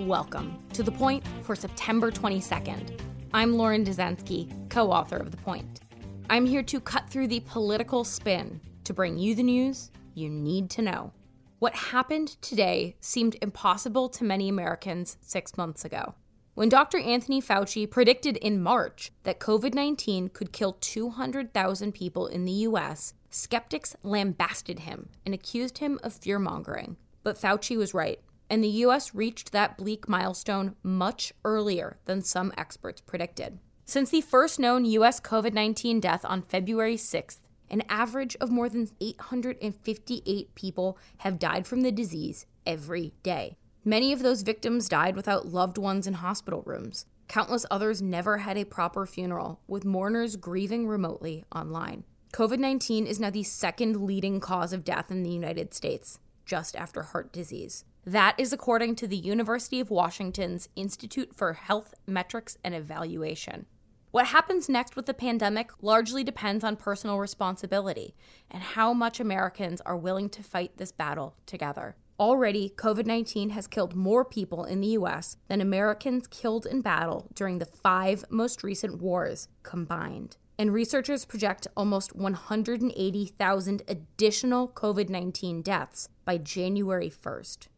Welcome 0.00 0.58
to 0.74 0.82
The 0.82 0.92
Point 0.92 1.24
for 1.42 1.56
September 1.56 2.10
22nd. 2.10 3.00
I'm 3.32 3.56
Lauren 3.56 3.82
Dezenski, 3.82 4.68
co 4.68 4.92
author 4.92 5.16
of 5.16 5.30
The 5.30 5.38
Point. 5.38 5.80
I'm 6.28 6.44
here 6.44 6.62
to 6.64 6.80
cut 6.80 7.08
through 7.08 7.28
the 7.28 7.40
political 7.40 8.04
spin 8.04 8.60
to 8.84 8.92
bring 8.92 9.16
you 9.16 9.34
the 9.34 9.42
news 9.42 9.90
you 10.12 10.28
need 10.28 10.68
to 10.70 10.82
know. 10.82 11.12
What 11.60 11.74
happened 11.74 12.36
today 12.42 12.96
seemed 13.00 13.38
impossible 13.40 14.10
to 14.10 14.24
many 14.24 14.50
Americans 14.50 15.16
six 15.22 15.56
months 15.56 15.82
ago. 15.82 16.14
When 16.52 16.68
Dr. 16.68 16.98
Anthony 16.98 17.40
Fauci 17.40 17.90
predicted 17.90 18.36
in 18.36 18.62
March 18.62 19.12
that 19.22 19.40
COVID 19.40 19.72
19 19.72 20.28
could 20.28 20.52
kill 20.52 20.76
200,000 20.78 21.92
people 21.92 22.26
in 22.26 22.44
the 22.44 22.52
US, 22.52 23.14
skeptics 23.30 23.96
lambasted 24.02 24.80
him 24.80 25.08
and 25.24 25.32
accused 25.34 25.78
him 25.78 25.98
of 26.02 26.12
fear 26.12 26.38
mongering. 26.38 26.98
But 27.22 27.40
Fauci 27.40 27.78
was 27.78 27.94
right, 27.94 28.20
and 28.48 28.62
the 28.62 28.68
US 28.68 29.14
reached 29.14 29.52
that 29.52 29.76
bleak 29.76 30.08
milestone 30.08 30.76
much 30.82 31.32
earlier 31.44 31.98
than 32.04 32.22
some 32.22 32.52
experts 32.56 33.00
predicted. 33.00 33.58
Since 33.84 34.10
the 34.10 34.20
first 34.20 34.58
known 34.58 34.84
US 34.84 35.20
COVID 35.20 35.52
19 35.52 36.00
death 36.00 36.24
on 36.24 36.42
February 36.42 36.96
6th, 36.96 37.38
an 37.70 37.82
average 37.88 38.36
of 38.40 38.50
more 38.50 38.68
than 38.68 38.88
858 39.00 40.54
people 40.54 40.98
have 41.18 41.38
died 41.38 41.66
from 41.66 41.82
the 41.82 41.92
disease 41.92 42.46
every 42.64 43.12
day. 43.22 43.56
Many 43.84 44.12
of 44.12 44.22
those 44.22 44.42
victims 44.42 44.88
died 44.88 45.14
without 45.14 45.46
loved 45.46 45.78
ones 45.78 46.06
in 46.06 46.14
hospital 46.14 46.62
rooms. 46.66 47.06
Countless 47.28 47.66
others 47.70 48.02
never 48.02 48.38
had 48.38 48.56
a 48.56 48.64
proper 48.64 49.06
funeral, 49.06 49.60
with 49.66 49.84
mourners 49.84 50.36
grieving 50.36 50.86
remotely 50.86 51.44
online. 51.54 52.04
COVID 52.32 52.58
19 52.58 53.06
is 53.06 53.20
now 53.20 53.30
the 53.30 53.42
second 53.42 54.02
leading 54.02 54.40
cause 54.40 54.72
of 54.72 54.84
death 54.84 55.10
in 55.10 55.22
the 55.22 55.30
United 55.30 55.72
States, 55.72 56.18
just 56.46 56.74
after 56.76 57.02
heart 57.02 57.32
disease. 57.32 57.84
That 58.06 58.36
is 58.38 58.52
according 58.52 58.94
to 58.96 59.08
the 59.08 59.16
University 59.16 59.80
of 59.80 59.90
Washington's 59.90 60.68
Institute 60.76 61.34
for 61.34 61.54
Health 61.54 61.92
Metrics 62.06 62.56
and 62.64 62.74
Evaluation. 62.74 63.66
What 64.12 64.28
happens 64.28 64.68
next 64.68 64.96
with 64.96 65.06
the 65.06 65.12
pandemic 65.12 65.70
largely 65.82 66.24
depends 66.24 66.64
on 66.64 66.76
personal 66.76 67.18
responsibility 67.18 68.14
and 68.50 68.62
how 68.62 68.94
much 68.94 69.20
Americans 69.20 69.82
are 69.82 69.96
willing 69.96 70.30
to 70.30 70.42
fight 70.42 70.78
this 70.78 70.92
battle 70.92 71.34
together. 71.44 71.96
Already, 72.18 72.72
COVID 72.76 73.04
19 73.04 73.50
has 73.50 73.66
killed 73.66 73.94
more 73.94 74.24
people 74.24 74.64
in 74.64 74.80
the 74.80 74.88
US 74.88 75.36
than 75.48 75.60
Americans 75.60 76.26
killed 76.26 76.64
in 76.64 76.80
battle 76.80 77.28
during 77.34 77.58
the 77.58 77.66
five 77.66 78.24
most 78.30 78.62
recent 78.62 79.02
wars 79.02 79.48
combined. 79.62 80.38
And 80.58 80.72
researchers 80.72 81.26
project 81.26 81.66
almost 81.76 82.16
180,000 82.16 83.82
additional 83.86 84.68
COVID 84.68 85.10
19 85.10 85.60
deaths 85.60 86.08
by 86.24 86.38
January 86.38 87.10
1st. 87.10 87.68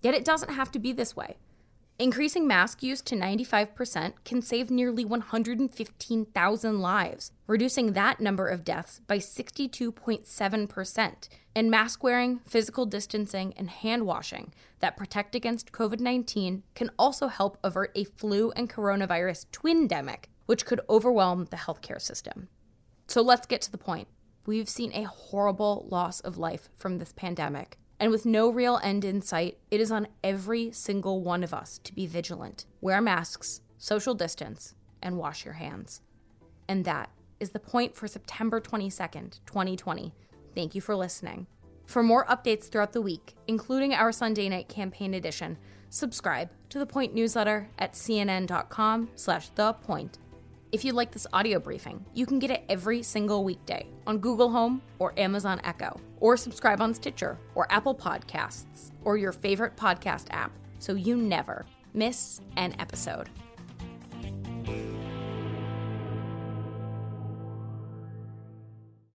Yet 0.00 0.14
it 0.14 0.24
doesn't 0.24 0.54
have 0.54 0.70
to 0.72 0.78
be 0.78 0.94
this 0.94 1.14
way. 1.14 1.36
Increasing 2.00 2.48
mask 2.48 2.82
use 2.82 3.02
to 3.02 3.14
95% 3.14 4.14
can 4.24 4.40
save 4.40 4.70
nearly 4.70 5.04
115,000 5.04 6.80
lives, 6.80 7.32
reducing 7.46 7.92
that 7.92 8.20
number 8.20 8.48
of 8.48 8.64
deaths 8.64 9.02
by 9.06 9.18
62.7%. 9.18 11.28
And 11.54 11.70
mask 11.70 12.02
wearing, 12.02 12.38
physical 12.46 12.86
distancing, 12.86 13.52
and 13.54 13.68
hand 13.68 14.06
washing 14.06 14.54
that 14.78 14.96
protect 14.96 15.34
against 15.34 15.72
COVID 15.72 16.00
19 16.00 16.62
can 16.74 16.90
also 16.98 17.28
help 17.28 17.58
avert 17.62 17.92
a 17.94 18.04
flu 18.04 18.50
and 18.52 18.70
coronavirus 18.70 19.44
twindemic, 19.52 20.24
which 20.46 20.64
could 20.64 20.80
overwhelm 20.88 21.48
the 21.50 21.58
healthcare 21.58 22.00
system. 22.00 22.48
So 23.08 23.20
let's 23.20 23.46
get 23.46 23.60
to 23.60 23.70
the 23.70 23.76
point. 23.76 24.08
We've 24.46 24.70
seen 24.70 24.94
a 24.94 25.02
horrible 25.02 25.86
loss 25.90 26.20
of 26.20 26.38
life 26.38 26.70
from 26.78 26.96
this 26.96 27.12
pandemic. 27.12 27.76
And 28.00 28.10
with 28.10 28.24
no 28.24 28.48
real 28.48 28.80
end 28.82 29.04
in 29.04 29.20
sight, 29.20 29.58
it 29.70 29.78
is 29.78 29.92
on 29.92 30.08
every 30.24 30.72
single 30.72 31.20
one 31.20 31.44
of 31.44 31.52
us 31.52 31.78
to 31.84 31.94
be 31.94 32.06
vigilant. 32.06 32.64
Wear 32.80 33.02
masks, 33.02 33.60
social 33.76 34.14
distance, 34.14 34.74
and 35.02 35.18
wash 35.18 35.44
your 35.44 35.54
hands. 35.54 36.00
And 36.66 36.86
that 36.86 37.10
is 37.38 37.50
the 37.50 37.60
point 37.60 37.94
for 37.94 38.08
September 38.08 38.58
22nd, 38.58 39.40
2020. 39.44 40.14
Thank 40.54 40.74
you 40.74 40.80
for 40.80 40.96
listening. 40.96 41.46
For 41.84 42.02
more 42.02 42.24
updates 42.26 42.70
throughout 42.70 42.92
the 42.92 43.02
week, 43.02 43.34
including 43.46 43.92
our 43.92 44.12
Sunday 44.12 44.48
night 44.48 44.68
campaign 44.68 45.12
edition, 45.12 45.58
subscribe 45.90 46.48
to 46.70 46.78
the 46.78 46.86
Point 46.86 47.14
newsletter 47.14 47.68
at 47.78 47.92
cnn.com 47.92 49.10
slash 49.14 49.50
the 49.50 49.74
point. 49.74 50.18
If 50.72 50.84
you 50.84 50.92
like 50.92 51.10
this 51.10 51.26
audio 51.32 51.58
briefing, 51.58 52.04
you 52.14 52.26
can 52.26 52.38
get 52.38 52.52
it 52.52 52.62
every 52.68 53.02
single 53.02 53.42
weekday 53.42 53.88
on 54.06 54.18
Google 54.18 54.50
Home 54.50 54.80
or 55.00 55.18
Amazon 55.18 55.60
Echo, 55.64 56.00
or 56.20 56.36
subscribe 56.36 56.80
on 56.80 56.94
Stitcher 56.94 57.38
or 57.56 57.66
Apple 57.72 57.94
Podcasts 57.94 58.92
or 59.02 59.16
your 59.16 59.32
favorite 59.32 59.76
podcast 59.76 60.26
app 60.30 60.52
so 60.78 60.94
you 60.94 61.16
never 61.16 61.66
miss 61.92 62.40
an 62.56 62.76
episode. 62.78 63.28